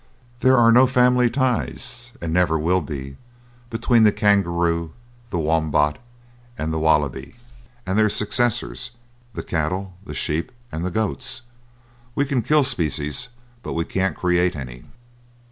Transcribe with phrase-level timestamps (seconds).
[0.39, 3.17] There are no family ties, and never will be,
[3.69, 4.93] between the kangaroo,
[5.29, 5.99] the wombat
[6.57, 7.35] and wallaby,
[7.85, 8.93] and their successors,
[9.35, 11.43] the cattle, the sheep, and the goats.
[12.15, 13.29] We can kill species,
[13.61, 14.85] but we can't create any.